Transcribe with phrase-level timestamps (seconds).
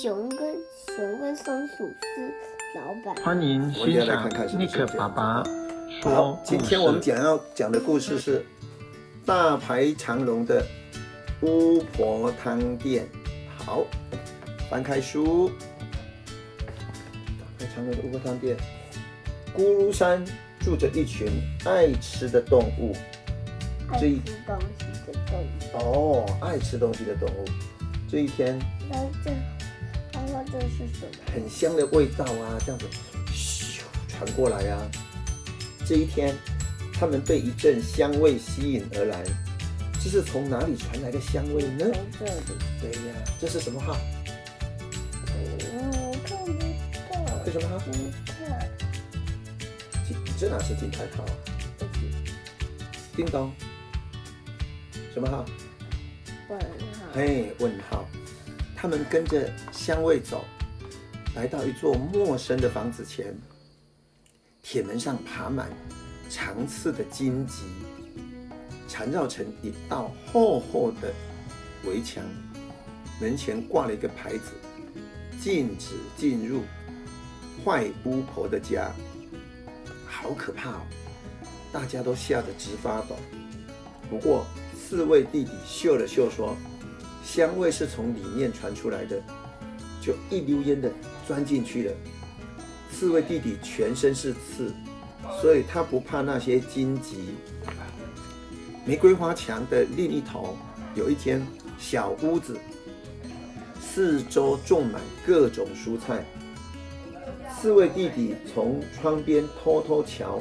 [0.00, 0.38] 熊跟
[0.96, 2.32] 熊跟松鼠是
[2.76, 3.16] 老板。
[3.24, 5.42] 欢迎欣赏尼克爸爸
[6.00, 6.38] 说。
[6.44, 8.46] 今天我们讲要讲的故事是
[9.26, 10.64] 大排长龙的
[11.40, 13.08] 巫婆汤店。
[13.56, 13.84] 好，
[14.70, 15.50] 翻开书。
[16.28, 18.56] 大排长龙的巫婆汤店。
[19.52, 20.24] 咕噜山
[20.60, 21.26] 住着一群
[21.64, 22.94] 爱吃的动物。
[23.90, 26.22] 爱吃东西的动物。
[26.22, 27.44] 哦，爱吃东西的动物。
[28.08, 28.56] 这一天。
[30.32, 31.32] 那这，他说这是什么？
[31.32, 32.86] 很香的味道啊，这样子，
[33.32, 34.90] 咻，传过来啊。
[35.86, 36.34] 这一天，
[36.92, 39.24] 他们被一阵香味吸引而来。
[40.00, 41.86] 这是从哪里传来的香味呢？
[42.16, 42.40] 从这里。
[42.80, 43.96] 对呀，这是什么号？
[45.26, 47.44] 嗯，看不到。
[47.44, 47.78] 这什么号？
[47.90, 48.70] 金泰。
[50.38, 51.32] 这哪是金泰号啊？
[53.16, 53.52] 叮咚。
[55.12, 55.44] 什么号？
[56.48, 56.66] 问号。
[57.12, 58.08] 嘿，问号。
[58.80, 60.44] 他们跟着香味走，
[61.34, 63.36] 来到一座陌生的房子前。
[64.62, 65.68] 铁门上爬满
[66.30, 67.64] 长刺的荆棘，
[68.88, 71.12] 缠绕成一道厚厚的
[71.84, 72.22] 围墙。
[73.20, 74.52] 门前挂了一个牌子，
[75.40, 76.62] 禁止进入
[77.64, 78.92] 坏巫婆的家。
[80.06, 80.80] 好可怕哦！
[81.72, 83.16] 大家都吓得直发抖。
[84.08, 86.56] 不过刺猬弟弟嗅了嗅，说。
[87.28, 89.22] 香味是从里面传出来的，
[90.00, 90.90] 就一溜烟的
[91.26, 91.92] 钻进去了。
[92.90, 94.72] 刺猬弟弟全身是刺，
[95.38, 97.34] 所以他不怕那些荆棘。
[98.86, 100.56] 玫瑰花墙的另一头
[100.94, 101.46] 有一间
[101.78, 102.58] 小屋子，
[103.78, 106.24] 四周种满各种蔬菜。
[107.54, 110.40] 刺猬弟弟从窗边偷偷瞧，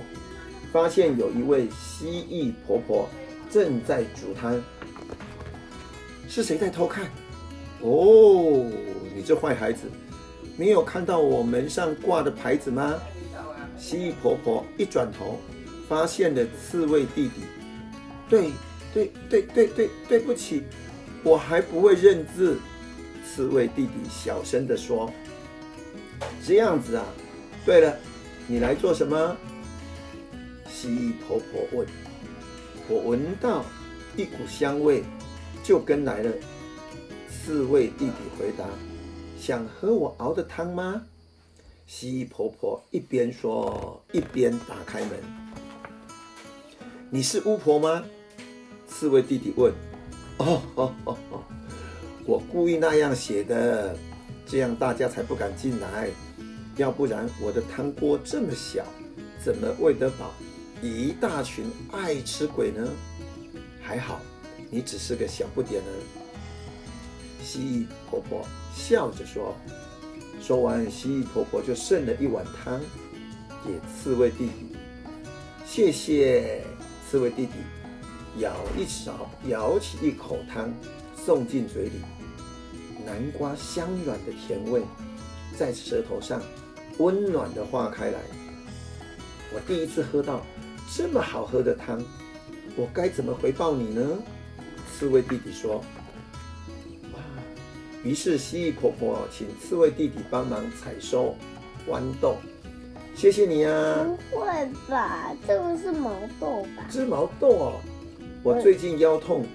[0.72, 3.10] 发现有一位蜥蜴婆婆
[3.52, 4.64] 正在煮汤。
[6.38, 7.06] 是谁在偷看？
[7.82, 8.70] 哦，
[9.16, 9.90] 你这坏孩子，
[10.56, 12.94] 你有看到我门上挂的牌子吗？
[13.76, 15.40] 蜥蜴婆婆一转头，
[15.90, 17.42] 发现了刺猬弟弟。
[18.30, 18.52] 对，
[18.94, 20.62] 对，对，对，对，对不起，
[21.24, 22.60] 我还不会认字。
[23.26, 25.12] 刺猬弟弟小声地说
[26.46, 27.06] ：“这样子啊，
[27.66, 27.98] 对了，
[28.46, 29.36] 你来做什么？”
[30.70, 31.88] 蜥蜴婆婆问。
[32.88, 33.66] 我闻到
[34.16, 35.04] 一股香味。
[35.68, 36.32] 就跟来了。
[37.30, 38.64] 刺猬弟弟回答
[39.38, 41.02] ：“想喝我熬的汤吗？”
[41.86, 45.20] 蜥蜴婆婆一边说一边打开门。
[47.12, 48.02] “你是巫婆吗？”
[48.88, 49.74] 刺猬弟弟问。
[50.40, 51.44] “哦哦哦哦，
[52.26, 53.94] 我故意那样写的，
[54.46, 56.10] 这样大家才不敢进来。
[56.78, 58.86] 要不然我的汤锅这么小，
[59.44, 60.32] 怎么喂得饱
[60.82, 62.88] 一大群爱吃鬼呢？
[63.82, 64.22] 还好。”
[64.70, 65.90] 你只是个小不点儿，
[67.44, 68.46] 蜥蜴婆婆
[68.76, 69.56] 笑着说。
[70.42, 72.80] 说完，蜥蜴婆婆就剩了一碗汤
[73.66, 74.76] 给刺猬弟弟。
[75.66, 76.64] 谢谢，
[77.10, 77.54] 刺猬弟弟，
[78.40, 80.72] 舀一勺，舀起一口汤，
[81.16, 82.02] 送进嘴里。
[83.06, 84.82] 南瓜香软的甜味
[85.58, 86.42] 在舌头上
[86.98, 88.20] 温暖地化开来。
[89.54, 90.46] 我第一次喝到
[90.94, 92.04] 这么好喝的汤，
[92.76, 94.18] 我该怎么回报你呢？
[94.88, 95.84] 刺猬弟弟说
[98.04, 101.36] ：“于是蜥蜴婆婆请刺猬弟弟帮忙采收
[101.88, 102.38] 豌豆。
[103.16, 104.08] 谢谢你啊！
[104.32, 104.48] 不会
[104.88, 105.32] 吧？
[105.48, 106.86] 这个是毛豆吧？
[106.90, 107.82] 这是毛豆哦。
[108.44, 109.46] 我最近腰痛，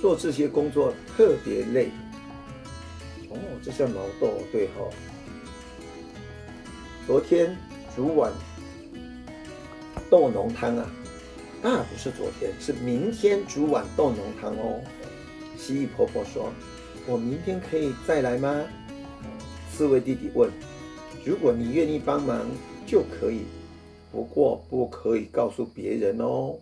[0.00, 1.90] 做这些工作特别累。
[3.30, 4.90] 哦，这叫毛豆，对哈、哦。
[7.06, 7.56] 昨天
[7.94, 8.32] 煮碗
[10.10, 10.90] 豆浓汤啊。”
[11.64, 14.82] 那不是昨天，是明天煮碗豆浓汤哦。
[15.56, 16.52] 蜥蜴婆婆说
[17.08, 18.66] ：“我明天可以再来吗？”
[19.72, 20.50] 刺猬弟弟问
[21.24, 22.46] ：“如果你愿意帮忙
[22.86, 23.44] 就可以，
[24.12, 26.54] 不过不可以告诉别人哦。”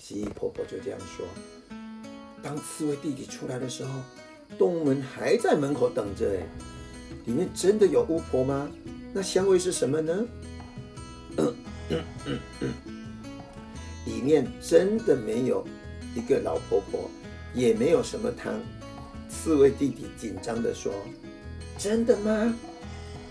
[0.00, 1.26] 蜥蜴婆婆就这样说。
[2.42, 4.00] 当刺猬弟弟出来的时候，
[4.56, 6.30] 动物们还在门口等着。
[6.30, 6.46] 哎，
[7.26, 8.70] 里面真的有巫婆吗？
[9.12, 10.26] 那香味是什么呢？
[14.04, 15.66] 里面真的没有
[16.14, 17.10] 一个老婆婆，
[17.54, 18.60] 也没有什么汤。
[19.28, 20.92] 刺猬弟弟紧张地说
[21.78, 22.30] ：“真的吗？”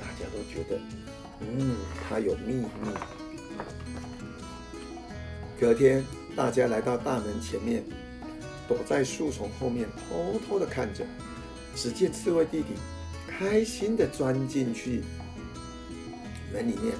[0.01, 0.79] 大家都觉得，
[1.41, 1.75] 嗯，
[2.09, 2.67] 他有秘密。
[5.59, 6.03] 隔天，
[6.35, 7.83] 大家来到大门前面，
[8.67, 11.05] 躲在树丛后面，偷偷地看着。
[11.75, 12.73] 只见刺猬弟弟
[13.27, 15.03] 开心地钻进去
[16.51, 16.95] 门里面，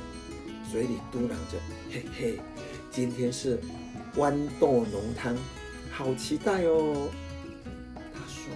[0.72, 1.58] 嘴里嘟囔着
[1.92, 2.40] ：“嘿嘿。”
[2.92, 3.58] 今天是
[4.18, 5.34] 豌豆浓汤，
[5.90, 7.08] 好期待哦！
[8.14, 8.52] 他说：“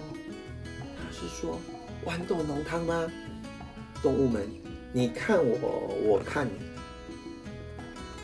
[0.94, 1.58] 他是说
[2.04, 3.10] 豌豆浓汤吗？
[4.02, 4.46] 动物们，
[4.92, 6.52] 你看我，我看你，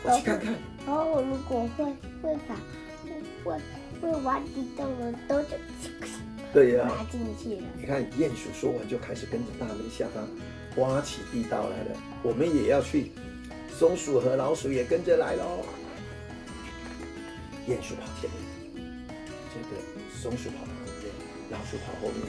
[0.03, 0.53] 我去看看。
[0.85, 1.85] 然后我如果会
[2.21, 2.55] 会把
[3.43, 3.59] 会
[3.99, 5.57] 会挖地洞的都就
[6.53, 7.67] 对呀，拿进去了。
[7.75, 10.27] 你看鼹鼠说完就开始跟着大门下方
[10.77, 11.99] 挖起地道来了。
[12.21, 13.11] 我们也要去，
[13.75, 15.65] 松鼠和老鼠也跟着来喽。
[17.67, 19.07] 鼹鼠跑前面，
[19.53, 19.81] 这个
[20.21, 20.71] 松鼠跑后
[21.01, 21.11] 面，
[21.49, 22.19] 老鼠跑后面。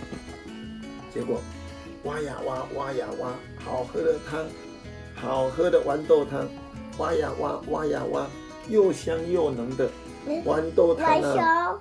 [1.13, 1.41] 结果
[2.05, 4.47] 挖呀挖，挖呀挖，好喝的汤，
[5.15, 6.49] 好喝的豌豆汤，
[6.99, 8.29] 挖呀挖，挖呀挖，
[8.69, 9.91] 又香又浓的
[10.45, 11.81] 豌豆汤啊！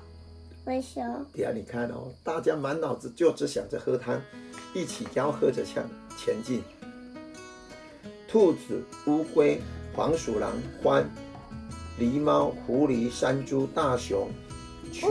[0.65, 1.01] 微笑。
[1.33, 4.19] 对啊，你看哦，大家满脑子就只想着喝汤，
[4.73, 5.83] 一起吆喝着向
[6.17, 6.63] 前进。
[8.27, 9.61] 兔子、乌龟、
[9.95, 10.53] 黄鼠狼、
[10.83, 11.03] 獾。
[11.99, 14.29] 狸猫、狐狸、山猪、大熊，
[14.91, 15.05] 全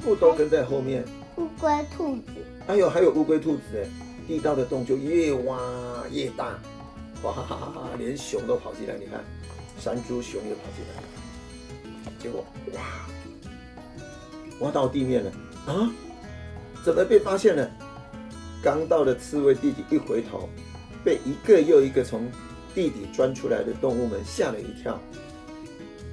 [0.00, 1.04] 部都跟在后面。
[1.36, 2.32] 乌龟、兔子，
[2.66, 3.88] 哎呦，还有乌龟、兔子哎！
[4.28, 5.58] 地道的洞就越挖
[6.10, 6.58] 越大，
[7.22, 7.88] 哇哈哈哈！
[7.98, 9.24] 连熊都跑进来，你看，
[9.80, 11.02] 山猪、熊也跑进来。
[12.20, 12.80] 结果哇，
[14.60, 15.32] 挖到地面了
[15.66, 15.90] 啊！
[16.84, 17.68] 怎么被发现了？
[18.62, 20.48] 刚到的刺猬弟弟一回头，
[21.02, 22.30] 被一个又一个从
[22.74, 25.00] 地底钻出来的动物们吓了一跳。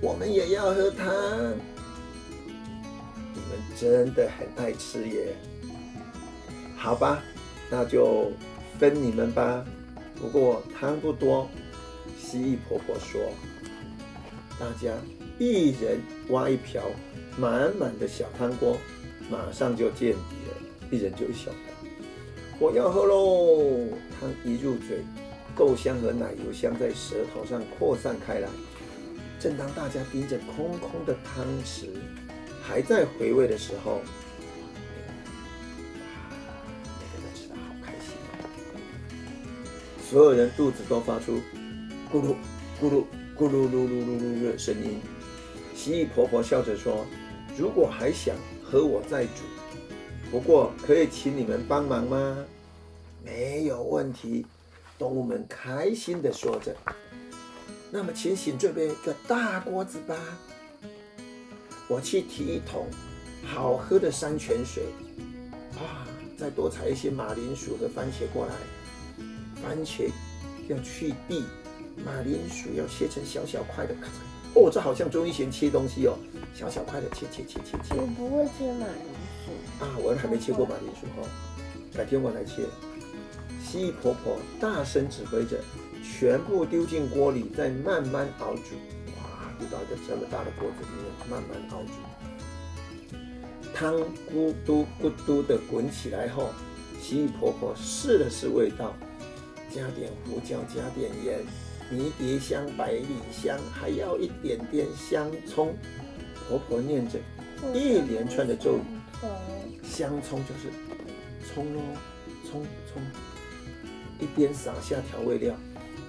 [0.01, 1.07] 我们也要喝汤，
[3.33, 5.35] 你们真的很爱吃耶。
[6.77, 7.21] 好吧，
[7.69, 8.31] 那就
[8.79, 9.65] 分你们吧。
[10.19, 11.49] 不过汤不多。
[12.17, 13.19] 蜥蜴婆婆说
[14.59, 14.93] ：“大家
[15.39, 15.99] 一人
[16.29, 16.83] 挖一瓢，
[17.37, 18.77] 满满的小汤锅，
[19.29, 20.57] 马上就见底了。
[20.91, 21.89] 一人就一小瓢。
[22.59, 23.87] 我要喝喽！
[24.19, 25.03] 汤一入嘴，
[25.57, 28.47] 豆香和奶油香在舌头上扩散开来。”
[29.39, 31.85] 正当大家盯着空空的汤匙，
[32.61, 34.01] 还在回味的时候，哇，
[36.99, 38.29] 每个人吃的好开心啊！
[40.09, 41.37] 所有人肚子都发出
[42.11, 42.35] 咕噜
[42.81, 43.05] 咕噜
[43.37, 44.99] 咕噜噜噜噜噜的声音。
[45.73, 47.05] 蜥蜴婆婆笑着说
[47.57, 49.43] ：“如果还想和，我再煮。
[50.29, 52.45] 不过可以请你们帮忙吗？”
[53.23, 54.45] 没有问题，
[54.97, 56.75] 动物们开心地说着。
[57.91, 60.15] 那么，请请准备一个大锅子吧。
[61.87, 62.85] 我去提一桶
[63.43, 64.83] 好喝的山泉水，
[65.75, 66.05] 啊，
[66.37, 68.53] 再多采一些马铃薯和番茄过来。
[69.61, 70.11] 番茄
[70.67, 71.43] 要去蒂，
[72.05, 73.95] 马铃薯要切成小小块的。
[73.95, 74.09] 咔嚓！
[74.53, 76.15] 哦，这好像钟一贤切东西哦，
[76.53, 77.95] 小小块的切切切切切。
[77.95, 79.03] 我不会切马铃
[79.43, 81.27] 薯啊，我还没切过马铃薯哦，
[81.93, 82.63] 改天我来切。
[83.63, 85.59] 蜥蜴婆婆大声指挥着。
[86.01, 88.75] 全部丢进锅里，再慢慢熬煮。
[89.17, 91.91] 哇，丢到一个这么大的锅子里面，慢慢熬煮。
[93.75, 93.95] 汤
[94.33, 96.49] 咕嘟咕嘟的滚起来后，
[97.01, 98.95] 蜥蜴婆婆试了试味道，
[99.69, 101.39] 加点胡椒，加点盐，
[101.91, 105.75] 迷迭香、百里香，还要一点点香葱。
[106.47, 107.19] 婆婆念着
[107.73, 108.81] 一连串的咒语，
[109.83, 110.71] 香葱就是
[111.53, 111.81] 葱喽，
[112.49, 113.01] 葱葱，
[114.19, 115.55] 一边撒下调味料。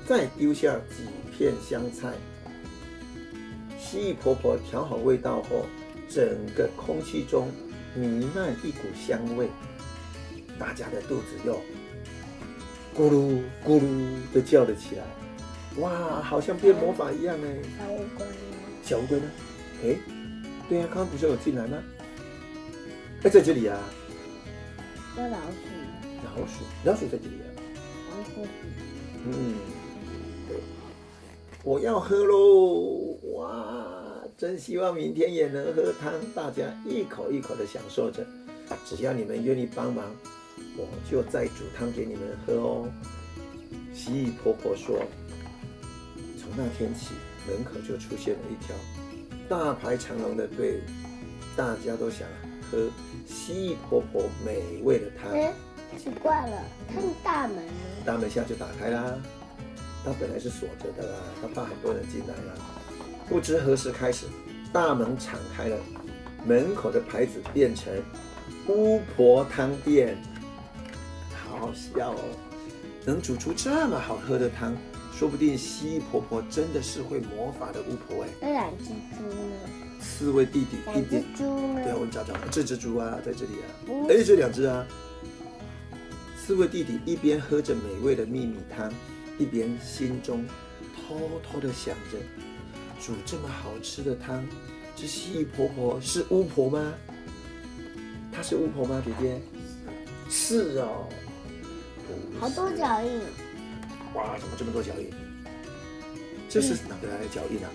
[0.07, 2.13] 再丢下几片香菜。
[3.79, 5.67] 蜥蜴婆婆调好味道后，
[6.09, 6.23] 整
[6.57, 7.49] 个空气中
[7.95, 9.49] 弥漫一股香味，
[10.59, 11.55] 大家的肚子又
[12.97, 15.05] 咕噜咕噜的叫了起来。
[15.81, 17.59] 哇，好像变魔法一样哎！
[17.79, 18.33] 小乌龟呢？
[18.83, 19.31] 小乌龟呢？
[19.85, 19.97] 哎，
[20.69, 21.79] 对呀，刚刚不是有进来吗？
[23.23, 23.79] 哎，在这里啊。
[25.17, 25.57] 有老鼠。
[26.25, 27.47] 老鼠，老鼠在这里啊。
[28.11, 28.47] 老鼠。
[29.25, 29.55] 嗯。
[31.63, 33.19] 我要喝喽！
[33.35, 38.27] 哇，真希望明天也能喝汤，大家一口一口的享受着。
[38.87, 40.07] 只要你们愿意帮忙，
[40.79, 42.89] 我就再煮汤给你们喝哦。
[43.93, 45.03] 蜥蜴婆婆说
[46.41, 47.11] ：“从那天起，
[47.47, 48.75] 门口就出现了一条
[49.47, 50.81] 大排长龙的队伍，
[51.55, 52.27] 大家都想
[52.71, 52.89] 喝
[53.27, 55.53] 蜥蜴婆婆美味的汤。”哎，
[55.99, 57.59] 奇怪了，他们大门？
[58.05, 59.15] 大门现在就打开啦。
[60.05, 62.55] 它本来是锁着的啦，它怕很多人进来啦。
[63.29, 64.27] 不知何时开始，
[64.73, 65.77] 大门敞开了，
[66.47, 67.93] 门口的牌子变成
[68.67, 70.17] “巫婆汤店”，
[71.45, 72.19] 好好笑哦！
[73.05, 74.75] 能煮出这么好喝的汤，
[75.13, 78.29] 说不定蜥蜴婆婆真的是会魔法的巫婆哎。
[78.41, 79.57] 那两只猪呢？
[80.01, 81.81] 四位弟弟一点，两只猪呢？
[81.85, 83.67] 对啊，我们找找，这只猪啊，在这里啊。
[84.09, 84.87] 哎，这两只啊。
[86.43, 88.91] 四位弟弟一边喝着美味的秘密汤，
[89.39, 90.45] 一边心中
[90.97, 92.19] 偷偷的想着
[92.99, 94.45] 煮这么好吃的汤。
[94.97, 96.93] 这蜥蜴婆婆是巫婆吗？
[98.33, 99.01] 她是巫婆吗？
[99.05, 99.41] 姐姐，
[100.29, 101.07] 是哦，
[102.41, 103.21] 好多脚印。
[104.15, 105.09] 哇，怎么这么多脚印？
[106.49, 107.71] 这是哪个来的脚印啊？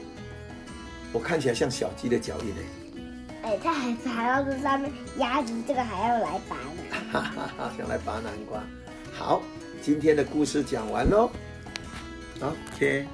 [1.13, 2.62] 我看起来像小鸡的脚印呢。
[3.43, 6.57] 哎，他还还要这上面，鸭子这个还要来拔。
[7.22, 8.62] 哈哈，想来拔南瓜。
[9.13, 9.41] 好，
[9.81, 11.29] 今天的故事讲完喽。
[12.41, 13.07] OK。